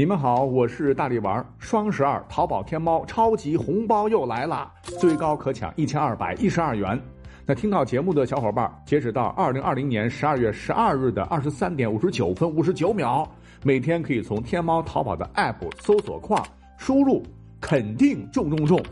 [0.00, 1.46] 你们好，我是大力丸。
[1.58, 6.98] 双十二，淘宝天猫超级红包又来啦，最高可抢一千二百一十二元。
[7.44, 13.30] 那听到节目的小伙伴，截止到二零二零年十二月十二日的二十三点五十九分五十九秒，
[13.62, 16.42] 每天可以从天猫、淘宝的 App 搜索框
[16.78, 17.22] 输入
[17.60, 18.82] “肯定中中中”，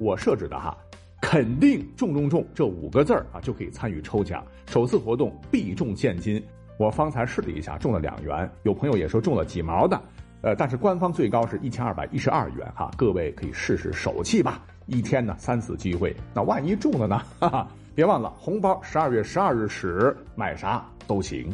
[0.00, 0.74] 我设置的哈
[1.20, 4.42] ，“肯定中中中”这五个字儿啊，就可以参与抽奖。
[4.68, 6.42] 首次活动必中现金，
[6.78, 8.50] 我方才试了一下，中了两元。
[8.62, 10.00] 有朋友也说中了几毛的。
[10.46, 14.64] 呃，但是官方最高是一千二百一十二元哈，各位可以试试手气吧。
[14.86, 17.18] 一天呢三次机会，那万一中了呢？
[17.40, 21.52] 哈哈，别忘了红包十二月十二日始，买啥都行。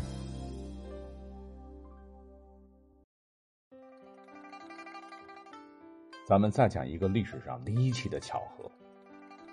[6.26, 8.70] 咱们再讲一个历史上离奇的巧合。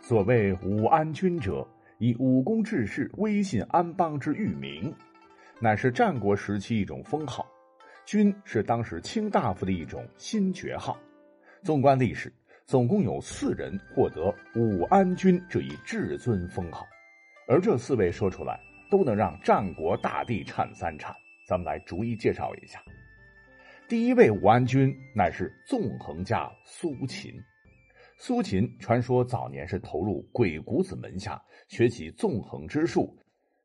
[0.02, 1.66] 所谓武安君者，
[1.99, 4.94] 以武功治世、威信安邦之誉名，
[5.61, 7.47] 乃是战国时期一种封号。
[8.09, 10.97] 君是当时卿大夫的一种新爵号。
[11.61, 12.33] 纵观历史，
[12.66, 16.88] 总共有四人获得武安君这一至尊封号，
[17.47, 21.16] 而这四位说出来都能让战国大地颤三颤。
[21.47, 22.81] 咱们来逐一介绍一下。
[23.88, 27.31] 第一位武安君乃是纵横家苏秦。
[28.17, 33.16] 苏秦传说早年是投入鬼谷子门下学习纵横之术。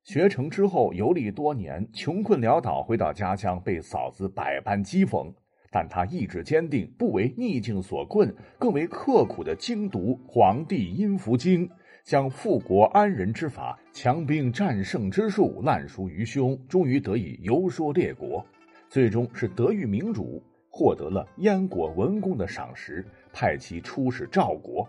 [0.05, 5.33] 学成之后，游历多年，穷困潦倒，回到家乡，被嫂子百般讥讽。
[5.71, 11.67] 但他意志坚定，不为逆境所困，更为刻苦的精读《黄帝阴符经》，
[12.05, 18.45] 将富国安人之法、强兵战胜之术烂熟于胸，终于得以游说列国，
[18.91, 24.87] 最终是得遇明主，获得了燕国文公的赏识，派其出使赵国。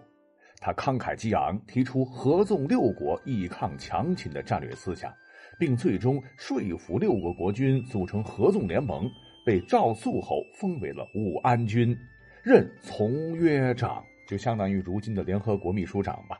[0.65, 5.13] 他慷慨激昂，提出合纵六国、以抗强秦的战略思想，
[5.59, 9.07] 并最终说服六国国君组成合纵联盟，
[9.45, 11.95] 被赵肃侯封为了武安君，
[12.41, 16.35] 任从约长，就相当于如今的联合国秘书长吧，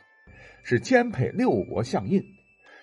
[0.64, 2.20] 是兼配六国相印。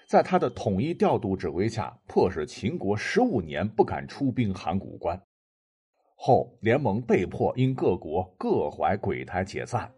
[0.07, 5.21] 在他的统一调度指挥下，迫使秦国十五年不敢出兵函谷关。
[6.15, 9.93] 后联盟被迫因各国各怀鬼胎解散。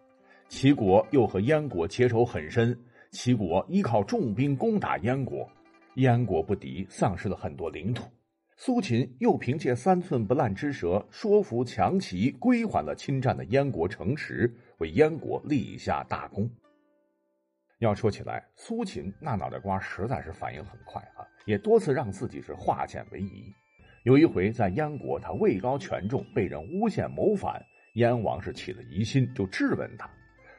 [0.55, 2.79] 齐国又和燕国结仇很深，
[3.11, 5.51] 齐国依靠重兵攻打燕国，
[5.97, 8.09] 燕国不敌，丧失了很多领土。
[8.57, 14.49] 苏秦又凭借三寸不烂之舌，说服强齐归还了侵占的燕国城池，
[14.79, 16.49] 为燕国立下大功。
[17.81, 23.53] 要说起来，苏秦那脑袋瓜实在是反应很快啊，也多次让自己是化险为夷。
[24.05, 27.61] 有一回在燕国，他位高权重，被人诬陷谋反，
[27.95, 30.09] 燕王是起了疑心，就质问他。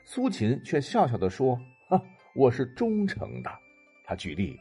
[0.08, 2.00] 苏秦却笑笑的说：“哈，
[2.36, 3.50] 我是忠诚的。”
[4.06, 4.56] 他举例，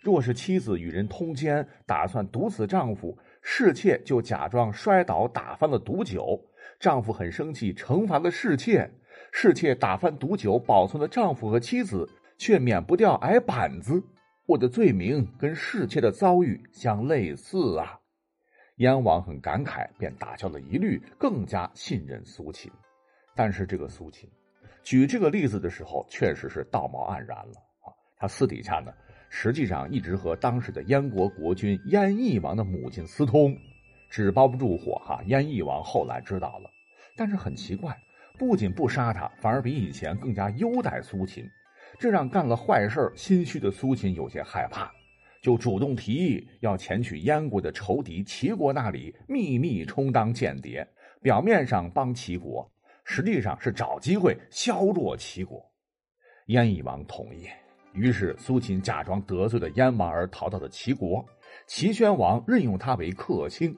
[0.00, 6.40] 若是妻子与人通奸，打算毒死丈夫，侍妾就假装摔倒打翻了毒酒，
[6.78, 8.88] 丈夫很生气，惩罚了侍妾，
[9.32, 14.00] 侍妾打翻毒酒，保存了丈夫和妻子，却免不掉挨板子。
[14.46, 17.98] 我的罪名跟侍妾的遭遇相类似啊！
[18.76, 22.70] 燕王很感慨，便打消了疑虑，更加信任苏秦。
[23.34, 24.30] 但是这个苏秦。
[24.84, 27.88] 举这个例子的时候，确实是道貌岸然了啊！
[28.18, 28.92] 他私底下呢，
[29.30, 33.56] 实际上一直和当时的燕国国君燕翼王的母亲私通，
[34.10, 35.22] 纸包不住火哈。
[35.24, 36.70] 燕翼王后来知道了，
[37.16, 37.96] 但是很奇怪，
[38.38, 41.48] 不仅不杀他，反而比以前更加优待苏秦，
[41.98, 44.92] 这让干了坏事心虚的苏秦有些害怕，
[45.40, 50.86] 就主动提议要前去燕国的仇敌齐国那里秘密充当间谍，
[51.22, 52.70] 表面上帮齐国。
[53.04, 55.64] 实际上是找机会削弱齐国，
[56.46, 57.46] 燕翼王同意。
[57.92, 61.24] 于是苏秦假装得罪了燕王而逃到了齐国，
[61.68, 63.76] 齐宣王任用他为客卿。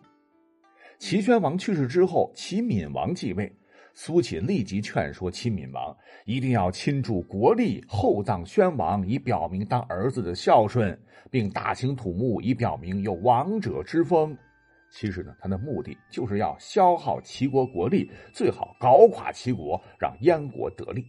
[0.98, 3.53] 齐宣王去世之后，齐闵王继位，
[3.92, 5.94] 苏秦立即劝说齐闵王
[6.25, 10.98] 一定要倾注国力厚葬宣王，以表明当儿子的孝顺，
[11.31, 14.38] 并大兴土木，以表明有王者之风。
[14.91, 21.05] 其实呢，他的目的就是要消耗齐国国力，最好搞垮齐国，让燕国得利。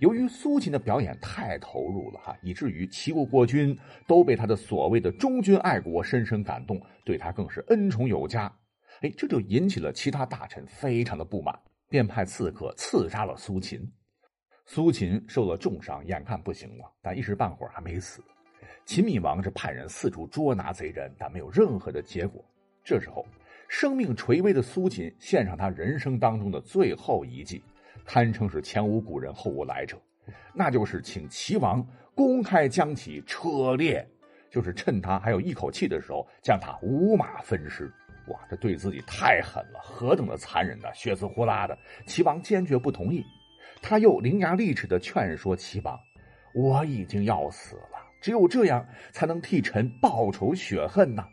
[0.00, 3.76] 由于苏秦的表演太投入了哈，以至于齐国国君
[4.06, 8.52] 都被他的所谓的忠君爱国深深感动，对他更是恩宠有加。
[9.00, 11.58] 哎，这就引起了其他大臣非常的不满，
[11.88, 13.80] 便派刺客刺杀了苏秦。
[14.66, 18.22] 苏秦受了重伤，眼看不行了，但一时半会儿还没死。
[18.84, 22.44] 秦闵王是派人四处捉拿贼人，但没有任何的结果。
[22.82, 23.26] 这时候，
[23.68, 27.62] 生命垂危的苏秦献上他人生当中的最后一计，
[28.04, 30.00] 堪称是前无古人后无来者，
[30.54, 34.06] 那就是请齐王公开将其车裂，
[34.50, 37.92] 就是趁他还有一口气的时候将他五马分尸。
[38.28, 40.92] 哇，这对自己太狠了，何等的残忍呐！
[40.94, 43.24] 血丝呼啦的，齐王坚决不同意。
[43.80, 45.98] 他又伶牙俐齿的劝说齐王
[46.54, 51.24] ：“我已经要死了，只有这样才能替臣报仇雪恨呐！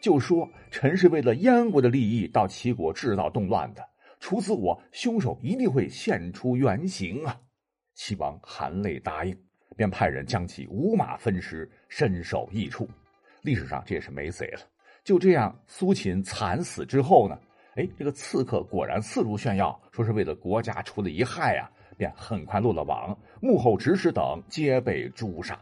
[0.00, 3.86] 就说臣是为了燕国的利益到齐国制造动乱的，
[4.18, 7.38] 处死我，凶手一定会现出原形啊！”
[7.94, 9.36] 齐王含泪答应，
[9.76, 12.88] 便派人将其五马分尸，身首异处。
[13.42, 14.60] 历史上这也是没谁了。
[15.04, 17.38] 就这样，苏秦惨死之后呢？
[17.76, 25.58] 哎，这个刺客果然四处炫耀，说是为了国家除了一害啊，便很快落了网，幕后指使等皆被诛杀。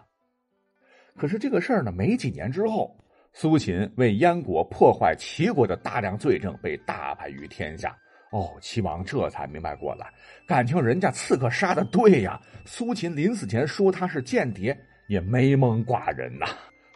[1.18, 2.96] 可是这个事儿呢，没几年之后，
[3.34, 7.94] 苏秦为燕国破坏齐国的大量罪证被大白于天下。
[8.30, 10.10] 哦，齐王这才明白过来，
[10.46, 14.78] 感情人家刺客杀的对呀，苏秦临死前说他是间谍，
[15.08, 16.46] 也没蒙寡人呐。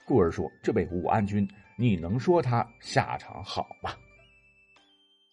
[0.07, 1.49] 故而说，这位武安君。
[1.79, 3.91] 你能说他下场好吗？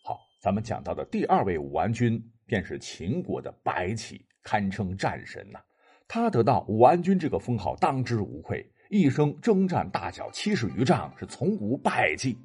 [0.04, 5.60] 好，咱们讲到的第二位武安君，便是秦国的白起，堪称战神呐。
[6.08, 8.66] 他得到武安君这个封号，当之无愧。
[8.90, 12.36] 一生征战大小七十余仗，是从无败绩。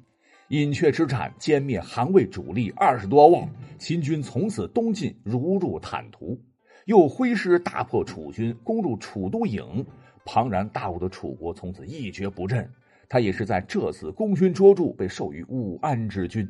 [0.49, 3.49] 饮阙之战歼灭韩魏主力二十多万，
[3.79, 6.39] 秦军从此东进如入坦途。
[6.85, 9.83] 又挥师大破楚军，攻入楚都郢，
[10.23, 12.69] 庞然大物的楚国从此一蹶不振。
[13.09, 16.47] 他也是在这次功勋卓著，被授予武安之君。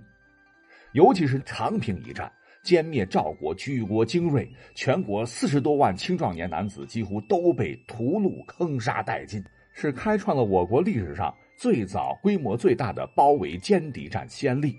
[0.91, 2.29] 尤其是长平一战，
[2.65, 9.41] 歼灭赵国举国精锐，全国四十多万青壮年男子几乎都被屠戮坑杀殆尽，
[9.75, 14.75] 是开创了我国历史上最早、规模最大的包围歼敌战先例。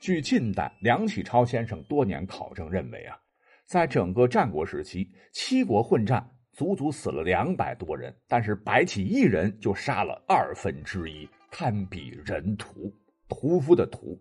[0.00, 3.16] 据近代梁启超先生多年考证认为啊，
[3.64, 6.30] 在整个战国时期，七国混战。
[6.56, 12.94] 足足死了两百多人，但是白起一人就杀了二分之一，堪比人屠，
[13.28, 14.16] 屠夫的屠。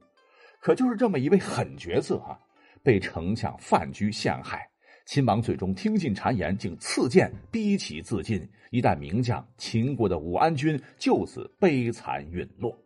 [0.60, 2.34] 可就是这么一位狠角色啊，
[2.82, 4.68] 被丞相范雎陷害，
[5.06, 8.48] 秦王最终听信谗言，竟赐剑逼其自尽。
[8.72, 12.78] 一代名将秦国的武安君就此悲惨陨落。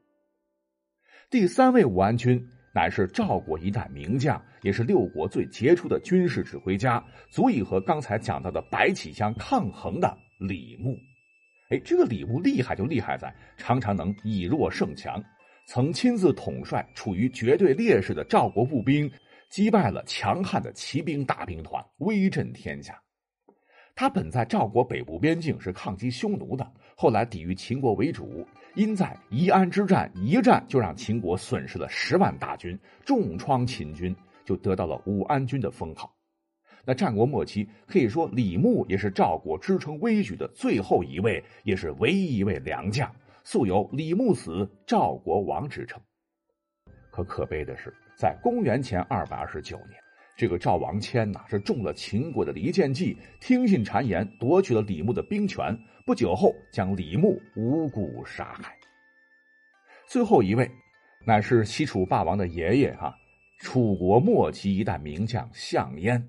[1.30, 2.48] 第三位武安君。
[2.74, 10.96] 乃是赵国一代名将，也是六国最杰出的军事指挥家，足以和刚才讲到的白起相抗衡的李牧。
[11.72, 15.20] 哎，这个李牧厉害就厉害在常常能以弱胜强，
[15.66, 19.10] 曾亲自统帅处于绝对劣势的赵国步兵，
[19.50, 23.02] 击败了强悍的骑兵大兵团，威震天下。
[23.96, 28.46] 他本在赵国北部边境是抗击匈奴的，后来抵御秦国为主。
[28.76, 34.16] 因在宜安之战一战就让秦国损失了十万大军，重创秦军，
[34.46, 36.14] 就得到了武安君的封号。
[36.86, 43.12] 那战国末期，可以说李牧也是赵国支撑危局的最后一位，也是唯一一位良将，
[43.44, 46.00] 素有“李牧死，赵国亡”之称。
[47.18, 50.00] 可可悲的是，在公元前二百二十九年。
[50.36, 55.76] 这个赵王谦呐，是中了秦国的离间计，听信谗言，夺取了李牧的兵权。
[56.06, 58.78] 不久后，将李牧无故杀害。
[60.06, 60.70] 最后一位，
[61.26, 63.16] 乃是西楚霸王的爷爷哈，
[63.62, 66.24] 楚国末期一代名将项燕。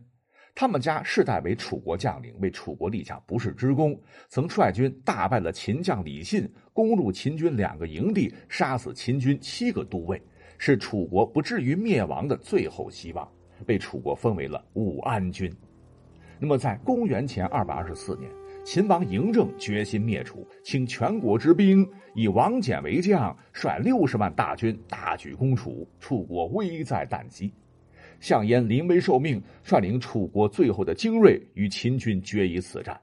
[0.54, 4.00] 他们家世代为楚国将领，为楚国立下不世之功，
[4.30, 10.20] 曾率军大败了秦将李信，攻入秦军两个营地，杀死秦军七个都尉，
[10.58, 13.26] 是楚国不至于灭亡的最后希望。
[13.66, 15.52] 被楚国封为了武安君。
[16.38, 18.30] 那么，在公元前二百二十四年，
[18.64, 27.52] 秦王嬴政决心灭楚，请全国之兵，以王翦为将，率六十万大军大举攻楚，楚国危在旦夕。
[28.20, 32.96] 项燕临危受命，率领楚国最后的精锐与秦军决一死战。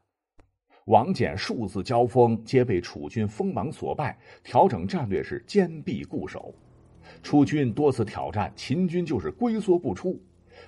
[0.86, 6.56] 王翦数次交锋，皆被楚军锋芒所败，调整战略是坚壁固守。
[7.24, 10.20] 楚军多次挑战，秦军就是龟缩不出。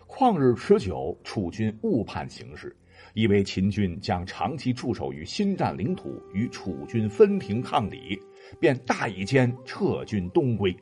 [0.06, 2.76] 旷日持久，楚军误判形势，
[3.14, 8.20] 以为秦军将长期驻守于新占领土，与楚军分庭抗礼，
[8.60, 10.76] 便大意间撤军东归。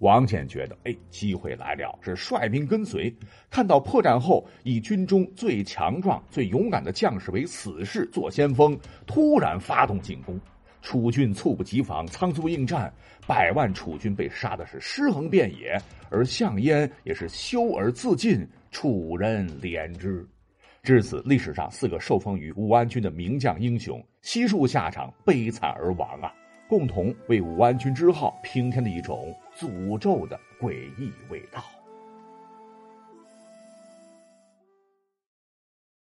[0.00, 3.14] 王翦觉得，哎，机会来了，是率兵跟随。
[3.48, 10.38] 看到破绽后，以军中最强壮、最勇敢的将士为死士做先锋，突然发动进攻。
[10.86, 12.92] 楚军猝不及防，仓促应战，
[13.26, 15.76] 百万楚军被杀的是尸横遍野，
[16.10, 20.24] 而项燕也是羞而自尽，楚人怜之。
[20.84, 26.32] 至此，历史上四个受封于武安君的名将英雄，悉数下场悲惨而亡啊！
[26.68, 31.64] 共同为武安君之号平添了一种诅咒的诡异味道。